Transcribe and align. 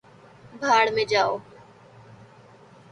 بھاڑ 0.61 0.85
میں 0.91 1.05
جاؤ 1.05 1.37